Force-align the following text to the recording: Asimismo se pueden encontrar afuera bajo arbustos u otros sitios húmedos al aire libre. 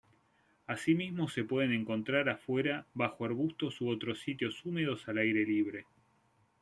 Asimismo 0.65 1.29
se 1.29 1.43
pueden 1.43 1.71
encontrar 1.73 2.27
afuera 2.27 2.87
bajo 2.95 3.23
arbustos 3.23 3.79
u 3.81 3.87
otros 3.89 4.19
sitios 4.19 4.65
húmedos 4.65 5.07
al 5.07 5.19
aire 5.19 5.45
libre. 5.45 5.85